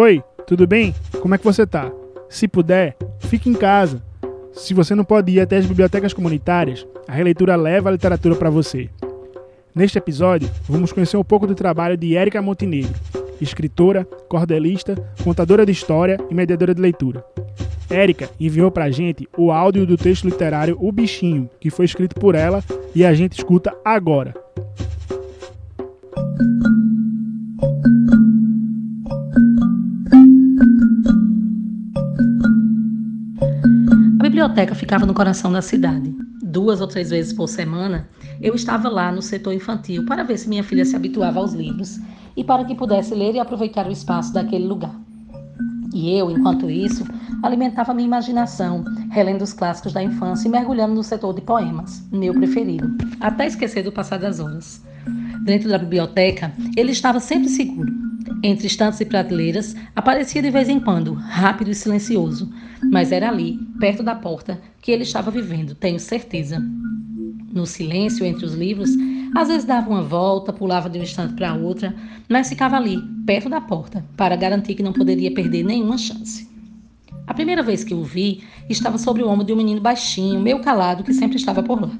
Oi, 0.00 0.22
tudo 0.46 0.64
bem? 0.64 0.94
Como 1.20 1.34
é 1.34 1.38
que 1.38 1.44
você 1.44 1.66
tá? 1.66 1.90
Se 2.28 2.46
puder, 2.46 2.96
fique 3.18 3.50
em 3.50 3.52
casa. 3.52 4.00
Se 4.52 4.72
você 4.72 4.94
não 4.94 5.02
pode 5.02 5.32
ir 5.32 5.40
até 5.40 5.56
as 5.56 5.66
bibliotecas 5.66 6.12
comunitárias, 6.12 6.86
a 7.08 7.12
releitura 7.12 7.56
leva 7.56 7.88
a 7.88 7.92
literatura 7.92 8.36
para 8.36 8.48
você. 8.48 8.88
Neste 9.74 9.98
episódio, 9.98 10.48
vamos 10.68 10.92
conhecer 10.92 11.16
um 11.16 11.24
pouco 11.24 11.48
do 11.48 11.54
trabalho 11.56 11.96
de 11.96 12.16
Érica 12.16 12.40
Montenegro, 12.40 12.94
escritora, 13.40 14.04
cordelista, 14.28 14.94
contadora 15.24 15.66
de 15.66 15.72
história 15.72 16.16
e 16.30 16.32
mediadora 16.32 16.76
de 16.76 16.80
leitura. 16.80 17.24
Érica 17.90 18.30
enviou 18.38 18.70
para 18.70 18.84
a 18.84 18.90
gente 18.92 19.28
o 19.36 19.50
áudio 19.50 19.84
do 19.84 19.96
texto 19.96 20.26
literário 20.26 20.78
O 20.80 20.92
Bichinho, 20.92 21.50
que 21.58 21.70
foi 21.70 21.86
escrito 21.86 22.14
por 22.14 22.36
ela 22.36 22.62
e 22.94 23.04
a 23.04 23.12
gente 23.14 23.36
escuta 23.36 23.76
agora. 23.84 24.32
Biblioteca 34.48 34.74
ficava 34.74 35.04
no 35.04 35.14
coração 35.14 35.52
da 35.52 35.60
cidade. 35.60 36.14
Duas 36.42 36.80
ou 36.80 36.86
três 36.86 37.10
vezes 37.10 37.32
por 37.32 37.48
semana, 37.48 38.08
eu 38.40 38.54
estava 38.54 38.88
lá 38.88 39.12
no 39.12 39.20
setor 39.20 39.52
infantil 39.52 40.06
para 40.06 40.22
ver 40.22 40.38
se 40.38 40.48
minha 40.48 40.64
filha 40.64 40.84
se 40.84 40.96
habituava 40.96 41.38
aos 41.38 41.52
livros 41.52 42.00
e 42.36 42.42
para 42.42 42.64
que 42.64 42.74
pudesse 42.74 43.14
ler 43.14 43.34
e 43.34 43.38
aproveitar 43.38 43.86
o 43.86 43.92
espaço 43.92 44.32
daquele 44.32 44.66
lugar. 44.66 44.94
E 45.92 46.16
eu, 46.16 46.30
enquanto 46.30 46.70
isso, 46.70 47.04
alimentava 47.42 47.92
minha 47.92 48.06
imaginação, 48.06 48.84
relendo 49.10 49.42
os 49.42 49.52
clássicos 49.52 49.92
da 49.92 50.02
infância 50.02 50.48
e 50.48 50.50
mergulhando 50.50 50.94
no 50.94 51.02
setor 51.02 51.34
de 51.34 51.42
poemas, 51.42 52.06
meu 52.10 52.32
preferido, 52.32 52.96
até 53.20 53.46
esquecer 53.46 53.82
do 53.82 53.92
passar 53.92 54.18
das 54.18 54.40
horas. 54.40 54.82
Dentro 55.44 55.68
da 55.68 55.78
biblioteca, 55.78 56.52
ele 56.76 56.92
estava 56.92 57.20
sempre 57.20 57.48
seguro. 57.48 57.92
Entre 58.42 58.66
estantes 58.66 59.00
e 59.00 59.04
prateleiras, 59.04 59.74
aparecia 59.96 60.40
de 60.40 60.50
vez 60.50 60.68
em 60.68 60.78
quando, 60.78 61.14
rápido 61.14 61.70
e 61.70 61.74
silencioso, 61.74 62.50
mas 62.90 63.12
era 63.12 63.28
ali, 63.28 63.58
perto 63.78 64.02
da 64.02 64.14
porta, 64.14 64.60
que 64.80 64.90
ele 64.90 65.02
estava 65.02 65.30
vivendo, 65.30 65.74
tenho 65.74 65.98
certeza. 65.98 66.62
No 67.52 67.66
silêncio 67.66 68.24
entre 68.24 68.44
os 68.44 68.54
livros, 68.54 68.90
às 69.34 69.48
vezes 69.48 69.64
dava 69.64 69.90
uma 69.90 70.02
volta, 70.02 70.52
pulava 70.52 70.88
de 70.88 70.98
um 70.98 71.02
instante 71.02 71.34
para 71.34 71.54
outra, 71.54 71.94
mas 72.28 72.48
ficava 72.48 72.76
ali, 72.76 73.00
perto 73.26 73.48
da 73.48 73.60
porta, 73.60 74.04
para 74.16 74.36
garantir 74.36 74.74
que 74.74 74.82
não 74.82 74.92
poderia 74.92 75.32
perder 75.32 75.64
nenhuma 75.64 75.98
chance. 75.98 76.48
A 77.26 77.34
primeira 77.34 77.62
vez 77.62 77.84
que 77.84 77.92
o 77.92 78.02
vi, 78.02 78.42
estava 78.70 78.96
sobre 78.96 79.22
o 79.22 79.28
ombro 79.28 79.44
de 79.44 79.52
um 79.52 79.56
menino 79.56 79.80
baixinho, 79.80 80.40
meio 80.40 80.60
calado, 80.60 81.04
que 81.04 81.12
sempre 81.12 81.36
estava 81.36 81.62
por 81.62 81.80
lá. 81.80 81.90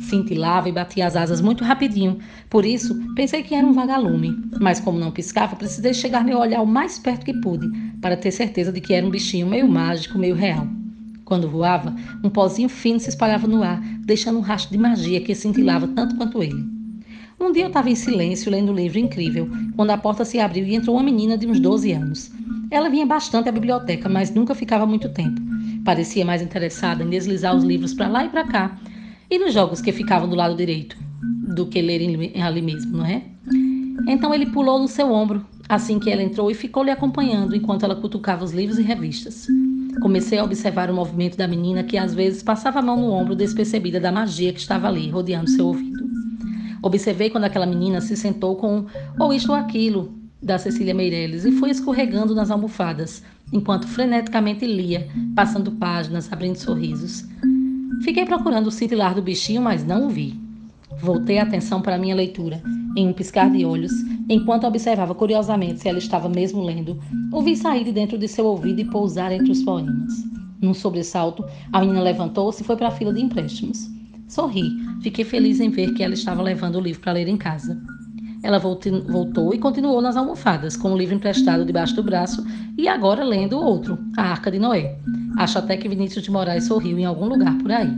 Cintilava 0.00 0.68
e 0.68 0.72
batia 0.72 1.06
as 1.06 1.16
asas 1.16 1.40
muito 1.40 1.64
rapidinho, 1.64 2.18
por 2.50 2.64
isso 2.64 2.94
pensei 3.14 3.42
que 3.42 3.54
era 3.54 3.66
um 3.66 3.72
vagalume, 3.72 4.36
mas 4.60 4.78
como 4.78 4.98
não 4.98 5.10
piscava, 5.10 5.56
precisei 5.56 5.94
chegar 5.94 6.24
meu 6.24 6.38
olhar 6.38 6.62
o 6.62 6.66
mais 6.66 6.98
perto 6.98 7.24
que 7.24 7.40
pude, 7.40 7.66
para 8.00 8.16
ter 8.16 8.30
certeza 8.30 8.70
de 8.70 8.80
que 8.80 8.92
era 8.92 9.06
um 9.06 9.10
bichinho 9.10 9.46
meio 9.46 9.68
mágico, 9.68 10.18
meio 10.18 10.34
real. 10.34 10.66
Quando 11.24 11.50
voava, 11.50 11.94
um 12.22 12.30
pozinho 12.30 12.68
fino 12.68 13.00
se 13.00 13.08
espalhava 13.08 13.48
no 13.48 13.62
ar, 13.62 13.80
deixando 14.04 14.38
um 14.38 14.42
rastro 14.42 14.70
de 14.70 14.78
magia 14.78 15.20
que 15.20 15.34
cintilava 15.34 15.88
tanto 15.88 16.14
quanto 16.16 16.42
ele. 16.42 16.64
Um 17.38 17.52
dia 17.52 17.64
eu 17.64 17.68
estava 17.68 17.90
em 17.90 17.94
silêncio 17.94 18.50
lendo 18.50 18.72
um 18.72 18.74
livro 18.74 18.98
incrível, 18.98 19.50
quando 19.74 19.90
a 19.90 19.98
porta 19.98 20.24
se 20.24 20.38
abriu 20.38 20.64
e 20.66 20.74
entrou 20.74 20.96
uma 20.96 21.02
menina 21.02 21.36
de 21.36 21.46
uns 21.46 21.58
12 21.58 21.92
anos. 21.92 22.30
Ela 22.70 22.88
vinha 22.88 23.04
bastante 23.04 23.48
à 23.48 23.52
biblioteca, 23.52 24.08
mas 24.08 24.30
nunca 24.30 24.54
ficava 24.54 24.86
muito 24.86 25.08
tempo. 25.08 25.40
Parecia 25.84 26.24
mais 26.24 26.40
interessada 26.40 27.02
em 27.04 27.10
deslizar 27.10 27.54
os 27.54 27.62
livros 27.62 27.92
para 27.92 28.08
lá 28.08 28.24
e 28.24 28.28
para 28.28 28.44
cá, 28.44 28.78
e 29.30 29.38
nos 29.38 29.52
jogos 29.52 29.80
que 29.80 29.92
ficavam 29.92 30.28
do 30.28 30.36
lado 30.36 30.56
direito, 30.56 30.96
do 31.54 31.66
que 31.66 31.80
ler 31.82 32.00
ali 32.40 32.62
mesmo, 32.62 32.98
não 32.98 33.06
é? 33.06 33.22
Então 34.06 34.32
ele 34.34 34.46
pulou 34.46 34.78
no 34.78 34.86
seu 34.86 35.10
ombro, 35.10 35.44
assim 35.68 35.98
que 35.98 36.10
ela 36.10 36.22
entrou, 36.22 36.50
e 36.50 36.54
ficou 36.54 36.84
lhe 36.84 36.90
acompanhando 36.90 37.56
enquanto 37.56 37.84
ela 37.84 37.96
cutucava 37.96 38.44
os 38.44 38.52
livros 38.52 38.78
e 38.78 38.82
revistas. 38.82 39.46
Comecei 40.00 40.38
a 40.38 40.44
observar 40.44 40.90
o 40.90 40.94
movimento 40.94 41.36
da 41.36 41.48
menina 41.48 41.82
que 41.82 41.96
às 41.96 42.14
vezes 42.14 42.42
passava 42.42 42.78
a 42.78 42.82
mão 42.82 43.00
no 43.00 43.10
ombro 43.10 43.34
despercebida 43.34 43.98
da 43.98 44.12
magia 44.12 44.52
que 44.52 44.60
estava 44.60 44.86
ali, 44.86 45.08
rodeando 45.08 45.50
seu 45.50 45.66
ouvido. 45.66 46.06
Observei 46.82 47.30
quando 47.30 47.44
aquela 47.44 47.66
menina 47.66 48.00
se 48.00 48.16
sentou 48.16 48.56
com 48.56 48.86
ou 49.18 49.32
isto 49.32 49.50
ou 49.50 49.56
aquilo 49.56 50.14
da 50.40 50.58
Cecília 50.58 50.94
Meirelles 50.94 51.44
e 51.44 51.52
foi 51.52 51.70
escorregando 51.70 52.34
nas 52.34 52.50
almofadas, 52.50 53.24
enquanto 53.52 53.88
freneticamente 53.88 54.66
lia, 54.66 55.08
passando 55.34 55.72
páginas, 55.72 56.30
abrindo 56.32 56.56
sorrisos. 56.56 57.24
Fiquei 58.06 58.24
procurando 58.24 58.68
o 58.68 58.70
cintilar 58.70 59.16
do 59.16 59.20
bichinho, 59.20 59.60
mas 59.60 59.84
não 59.84 60.06
o 60.06 60.08
vi. 60.08 60.38
Voltei 61.00 61.40
a 61.40 61.42
atenção 61.42 61.82
para 61.82 61.98
minha 61.98 62.14
leitura, 62.14 62.62
em 62.96 63.08
um 63.08 63.12
piscar 63.12 63.50
de 63.50 63.64
olhos, 63.64 63.90
enquanto 64.28 64.64
observava 64.64 65.12
curiosamente 65.12 65.80
se 65.80 65.88
ela 65.88 65.98
estava 65.98 66.28
mesmo 66.28 66.62
lendo, 66.62 67.00
ouvi 67.32 67.56
sair 67.56 67.82
de 67.82 67.90
dentro 67.90 68.16
de 68.16 68.28
seu 68.28 68.46
ouvido 68.46 68.80
e 68.80 68.84
pousar 68.84 69.32
entre 69.32 69.50
os 69.50 69.60
poemas. 69.64 70.12
Num 70.62 70.72
sobressalto, 70.72 71.44
a 71.72 71.80
menina 71.80 72.00
levantou-se 72.00 72.62
e 72.62 72.64
foi 72.64 72.76
para 72.76 72.86
a 72.86 72.92
fila 72.92 73.12
de 73.12 73.20
empréstimos. 73.20 73.90
Sorri, 74.28 74.70
fiquei 75.02 75.24
feliz 75.24 75.58
em 75.58 75.68
ver 75.68 75.92
que 75.92 76.04
ela 76.04 76.14
estava 76.14 76.40
levando 76.42 76.76
o 76.76 76.80
livro 76.80 77.00
para 77.00 77.14
ler 77.14 77.26
em 77.26 77.36
casa. 77.36 77.76
Ela 78.46 78.60
voltou 78.60 79.52
e 79.52 79.58
continuou 79.58 80.00
nas 80.00 80.16
almofadas, 80.16 80.76
com 80.76 80.92
o 80.92 80.96
livro 80.96 81.16
emprestado 81.16 81.64
debaixo 81.64 81.96
do 81.96 82.02
braço 82.04 82.46
e 82.78 82.86
agora 82.86 83.24
lendo 83.24 83.58
outro, 83.58 83.98
A 84.16 84.22
Arca 84.22 84.52
de 84.52 84.58
Noé. 84.60 84.96
Acho 85.36 85.58
até 85.58 85.76
que 85.76 85.88
Vinícius 85.88 86.22
de 86.22 86.30
Moraes 86.30 86.68
sorriu 86.68 86.96
em 86.96 87.04
algum 87.04 87.26
lugar 87.26 87.58
por 87.58 87.72
aí. 87.72 87.90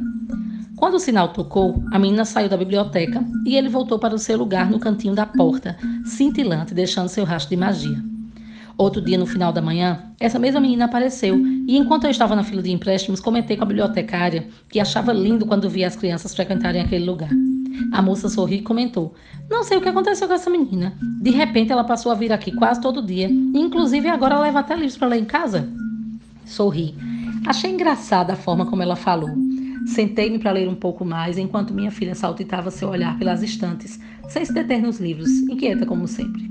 Quando 0.74 0.94
o 0.94 0.98
sinal 0.98 1.34
tocou, 1.34 1.84
a 1.92 1.98
menina 1.98 2.24
saiu 2.24 2.48
da 2.48 2.56
biblioteca 2.56 3.22
e 3.44 3.58
ele 3.58 3.68
voltou 3.68 3.98
para 3.98 4.14
o 4.14 4.18
seu 4.18 4.38
lugar 4.38 4.70
no 4.70 4.78
cantinho 4.78 5.14
da 5.14 5.26
porta, 5.26 5.76
cintilante, 6.06 6.72
deixando 6.72 7.08
seu 7.08 7.26
rastro 7.26 7.50
de 7.54 7.60
magia. 7.60 8.02
Outro 8.78 9.02
dia, 9.02 9.18
no 9.18 9.26
final 9.26 9.52
da 9.52 9.60
manhã, 9.60 10.02
essa 10.18 10.38
mesma 10.38 10.60
menina 10.60 10.86
apareceu 10.86 11.36
e, 11.66 11.76
enquanto 11.76 12.04
eu 12.04 12.10
estava 12.10 12.34
na 12.34 12.42
fila 12.42 12.62
de 12.62 12.72
empréstimos, 12.72 13.20
comentei 13.20 13.54
com 13.54 13.64
a 13.64 13.66
bibliotecária 13.66 14.48
que 14.70 14.80
achava 14.80 15.12
lindo 15.12 15.44
quando 15.44 15.68
via 15.68 15.86
as 15.86 15.94
crianças 15.94 16.34
frequentarem 16.34 16.80
aquele 16.80 17.04
lugar. 17.04 17.28
A 17.92 18.02
moça 18.02 18.28
sorriu 18.28 18.58
e 18.58 18.62
comentou: 18.62 19.14
Não 19.48 19.62
sei 19.62 19.78
o 19.78 19.80
que 19.80 19.88
aconteceu 19.88 20.26
com 20.26 20.34
essa 20.34 20.50
menina. 20.50 20.96
De 21.20 21.30
repente, 21.30 21.72
ela 21.72 21.84
passou 21.84 22.12
a 22.12 22.14
vir 22.14 22.32
aqui 22.32 22.52
quase 22.52 22.80
todo 22.80 23.04
dia, 23.04 23.28
inclusive 23.28 24.08
agora 24.08 24.38
leva 24.38 24.60
até 24.60 24.74
livros 24.74 24.96
para 24.96 25.08
ler 25.08 25.20
em 25.20 25.24
casa. 25.24 25.68
Sorri. 26.44 26.94
Achei 27.46 27.70
engraçada 27.70 28.32
a 28.32 28.36
forma 28.36 28.66
como 28.66 28.82
ela 28.82 28.96
falou. 28.96 29.30
Sentei-me 29.86 30.38
para 30.38 30.52
ler 30.52 30.68
um 30.68 30.74
pouco 30.74 31.04
mais, 31.04 31.38
enquanto 31.38 31.72
minha 31.72 31.90
filha 31.90 32.14
saltitava 32.14 32.70
seu 32.70 32.88
olhar 32.88 33.18
pelas 33.18 33.42
estantes, 33.42 33.98
sem 34.28 34.44
se 34.44 34.52
deter 34.52 34.82
nos 34.82 35.00
livros, 35.00 35.30
inquieta 35.48 35.86
como 35.86 36.06
sempre. 36.06 36.50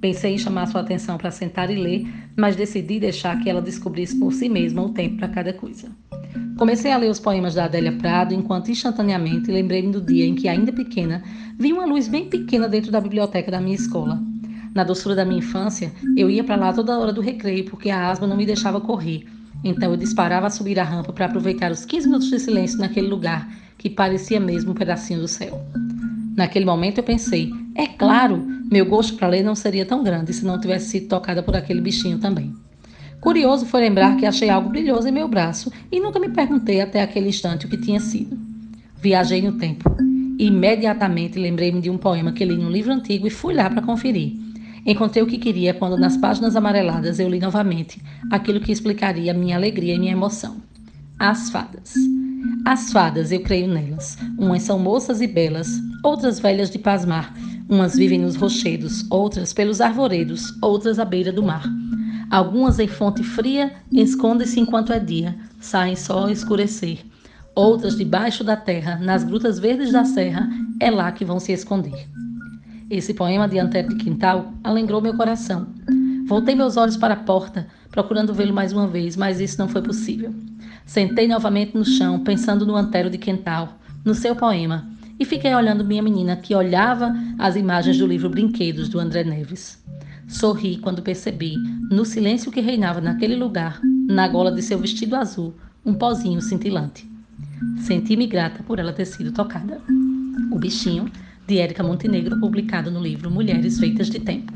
Pensei 0.00 0.34
em 0.34 0.38
chamar 0.38 0.66
sua 0.66 0.80
atenção 0.80 1.16
para 1.16 1.30
sentar 1.30 1.70
e 1.70 1.76
ler, 1.76 2.06
mas 2.36 2.56
decidi 2.56 2.98
deixar 3.00 3.40
que 3.40 3.48
ela 3.48 3.62
descobrisse 3.62 4.18
por 4.18 4.32
si 4.32 4.48
mesma 4.48 4.82
o 4.82 4.90
tempo 4.90 5.18
para 5.18 5.28
cada 5.28 5.52
coisa. 5.52 5.88
Comecei 6.56 6.92
a 6.92 6.96
ler 6.96 7.10
os 7.10 7.20
poemas 7.20 7.54
da 7.54 7.64
Adélia 7.64 7.92
Prado, 7.92 8.32
enquanto 8.32 8.70
instantaneamente 8.70 9.50
lembrei-me 9.50 9.92
do 9.92 10.00
dia 10.00 10.24
em 10.24 10.34
que, 10.34 10.48
ainda 10.48 10.72
pequena, 10.72 11.22
vi 11.58 11.72
uma 11.72 11.84
luz 11.84 12.08
bem 12.08 12.28
pequena 12.28 12.68
dentro 12.68 12.92
da 12.92 13.00
biblioteca 13.00 13.50
da 13.50 13.60
minha 13.60 13.74
escola. 13.74 14.22
Na 14.74 14.84
doçura 14.84 15.14
da 15.14 15.24
minha 15.24 15.38
infância, 15.38 15.92
eu 16.16 16.30
ia 16.30 16.44
para 16.44 16.56
lá 16.56 16.72
toda 16.72 16.98
hora 16.98 17.12
do 17.12 17.20
recreio 17.20 17.64
porque 17.64 17.90
a 17.90 18.10
asma 18.10 18.26
não 18.26 18.36
me 18.36 18.46
deixava 18.46 18.80
correr 18.80 19.24
então 19.64 19.90
eu 19.90 19.96
disparava 19.96 20.46
a 20.46 20.50
subir 20.50 20.78
a 20.78 20.84
rampa 20.84 21.12
para 21.12 21.24
aproveitar 21.24 21.72
os 21.72 21.86
15 21.86 22.06
minutos 22.06 22.28
de 22.28 22.38
silêncio 22.38 22.78
naquele 22.78 23.08
lugar 23.08 23.48
que 23.78 23.88
parecia 23.88 24.38
mesmo 24.38 24.72
um 24.72 24.74
pedacinho 24.74 25.20
do 25.20 25.26
céu. 25.26 25.58
Naquele 26.36 26.66
momento 26.66 26.98
eu 26.98 27.04
pensei: 27.04 27.50
é 27.74 27.86
claro, 27.86 28.44
meu 28.70 28.84
gosto 28.84 29.16
para 29.16 29.28
ler 29.28 29.42
não 29.42 29.54
seria 29.54 29.86
tão 29.86 30.04
grande 30.04 30.34
se 30.34 30.44
não 30.44 30.60
tivesse 30.60 30.90
sido 30.90 31.08
tocada 31.08 31.42
por 31.42 31.56
aquele 31.56 31.80
bichinho 31.80 32.18
também. 32.18 32.52
Curioso 33.24 33.64
foi 33.64 33.80
lembrar 33.80 34.18
que 34.18 34.26
achei 34.26 34.50
algo 34.50 34.68
brilhoso 34.68 35.08
em 35.08 35.10
meu 35.10 35.26
braço 35.26 35.72
e 35.90 35.98
nunca 35.98 36.20
me 36.20 36.28
perguntei 36.28 36.82
até 36.82 37.00
aquele 37.00 37.30
instante 37.30 37.64
o 37.64 37.70
que 37.70 37.78
tinha 37.78 37.98
sido. 37.98 38.38
Viajei 39.00 39.40
no 39.40 39.52
tempo. 39.52 39.90
Imediatamente 40.38 41.38
lembrei-me 41.38 41.80
de 41.80 41.88
um 41.88 41.96
poema 41.96 42.32
que 42.32 42.44
li 42.44 42.54
num 42.54 42.68
livro 42.68 42.92
antigo 42.92 43.26
e 43.26 43.30
fui 43.30 43.54
lá 43.54 43.70
para 43.70 43.80
conferir. 43.80 44.34
Encontrei 44.84 45.22
o 45.22 45.26
que 45.26 45.38
queria 45.38 45.72
quando, 45.72 45.96
nas 45.96 46.18
páginas 46.18 46.54
amareladas, 46.54 47.18
eu 47.18 47.26
li 47.26 47.40
novamente 47.40 47.98
aquilo 48.30 48.60
que 48.60 48.70
explicaria 48.70 49.32
minha 49.32 49.56
alegria 49.56 49.94
e 49.94 49.98
minha 49.98 50.12
emoção. 50.12 50.58
As 51.18 51.48
fadas. 51.48 51.94
As 52.66 52.92
fadas, 52.92 53.32
eu 53.32 53.40
creio 53.40 53.68
nelas. 53.68 54.18
Umas 54.36 54.64
são 54.64 54.78
moças 54.78 55.22
e 55.22 55.26
belas, 55.26 55.80
outras 56.02 56.38
velhas 56.38 56.68
de 56.68 56.78
pasmar. 56.78 57.34
Umas 57.70 57.96
vivem 57.96 58.20
nos 58.20 58.36
rochedos, 58.36 59.06
outras 59.10 59.54
pelos 59.54 59.80
arvoredos, 59.80 60.52
outras 60.60 60.98
à 60.98 61.06
beira 61.06 61.32
do 61.32 61.42
mar. 61.42 61.64
Algumas 62.34 62.80
em 62.80 62.88
fonte 62.88 63.22
fria 63.22 63.72
escondem-se 63.92 64.58
enquanto 64.58 64.92
é 64.92 64.98
dia, 64.98 65.36
saem 65.60 65.94
só 65.94 66.24
ao 66.24 66.30
escurecer. 66.30 66.98
Outras 67.54 67.96
debaixo 67.96 68.42
da 68.42 68.56
terra, 68.56 68.96
nas 68.96 69.22
grutas 69.22 69.60
verdes 69.60 69.92
da 69.92 70.04
serra, 70.04 70.50
é 70.80 70.90
lá 70.90 71.12
que 71.12 71.24
vão 71.24 71.38
se 71.38 71.52
esconder. 71.52 72.08
Esse 72.90 73.14
poema 73.14 73.46
de 73.46 73.60
Antero 73.60 73.90
de 73.90 74.02
Quintal 74.02 74.52
alegrou 74.64 75.00
meu 75.00 75.14
coração. 75.16 75.68
Voltei 76.26 76.56
meus 76.56 76.76
olhos 76.76 76.96
para 76.96 77.14
a 77.14 77.18
porta, 77.18 77.68
procurando 77.92 78.34
vê-lo 78.34 78.52
mais 78.52 78.72
uma 78.72 78.88
vez, 78.88 79.16
mas 79.16 79.38
isso 79.38 79.56
não 79.60 79.68
foi 79.68 79.82
possível. 79.82 80.34
Sentei 80.84 81.28
novamente 81.28 81.76
no 81.76 81.84
chão, 81.84 82.18
pensando 82.18 82.66
no 82.66 82.74
Antero 82.74 83.10
de 83.10 83.16
Quintal, 83.16 83.78
no 84.04 84.12
seu 84.12 84.34
poema, 84.34 84.88
e 85.20 85.24
fiquei 85.24 85.54
olhando 85.54 85.84
minha 85.84 86.02
menina, 86.02 86.34
que 86.34 86.52
olhava 86.52 87.14
as 87.38 87.54
imagens 87.54 87.96
do 87.96 88.08
livro 88.08 88.28
Brinquedos, 88.28 88.88
do 88.88 88.98
André 88.98 89.22
Neves. 89.22 89.83
Sorri 90.28 90.78
quando 90.78 91.02
percebi, 91.02 91.56
no 91.90 92.04
silêncio 92.04 92.50
que 92.50 92.60
reinava 92.60 93.00
naquele 93.00 93.36
lugar, 93.36 93.80
na 94.08 94.26
gola 94.28 94.50
de 94.50 94.62
seu 94.62 94.78
vestido 94.78 95.16
azul, 95.16 95.54
um 95.84 95.94
pozinho 95.94 96.40
cintilante. 96.40 97.08
Senti-me 97.78 98.26
grata 98.26 98.62
por 98.62 98.78
ela 98.78 98.92
ter 98.92 99.04
sido 99.06 99.32
tocada. 99.32 99.80
O 100.50 100.58
Bichinho, 100.58 101.10
de 101.46 101.58
Érica 101.58 101.82
Montenegro, 101.82 102.38
publicado 102.40 102.90
no 102.90 103.00
livro 103.00 103.30
Mulheres 103.30 103.78
Feitas 103.78 104.08
de 104.08 104.20
Tempo. 104.20 104.52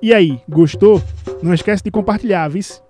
E 0.00 0.14
aí, 0.14 0.40
gostou? 0.48 1.02
Não 1.42 1.52
esquece 1.52 1.82
de 1.82 1.90
compartilhar, 1.90 2.46
vice. 2.48 2.85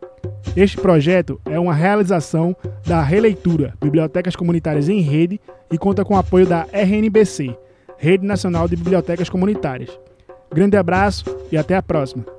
Este 0.54 0.76
projeto 0.76 1.40
é 1.46 1.58
uma 1.58 1.74
realização 1.74 2.54
da 2.86 3.02
Releitura 3.02 3.74
Bibliotecas 3.80 4.36
Comunitárias 4.36 4.88
em 4.88 5.00
Rede 5.00 5.40
e 5.70 5.78
conta 5.78 6.04
com 6.04 6.14
o 6.14 6.18
apoio 6.18 6.46
da 6.46 6.66
RNBC, 6.72 7.56
Rede 7.98 8.26
Nacional 8.26 8.68
de 8.68 8.76
Bibliotecas 8.76 9.28
Comunitárias. 9.28 9.98
Grande 10.52 10.76
abraço 10.76 11.24
e 11.50 11.56
até 11.56 11.76
a 11.76 11.82
próxima. 11.82 12.35